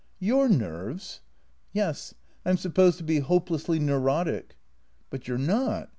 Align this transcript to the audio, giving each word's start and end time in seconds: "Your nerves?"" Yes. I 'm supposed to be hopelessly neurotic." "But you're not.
"Your 0.29 0.49
nerves?"" 0.49 1.19
Yes. 1.73 2.15
I 2.43 2.49
'm 2.49 2.57
supposed 2.57 2.97
to 2.97 3.03
be 3.03 3.19
hopelessly 3.19 3.77
neurotic." 3.77 4.57
"But 5.11 5.27
you're 5.27 5.37
not. 5.37 5.89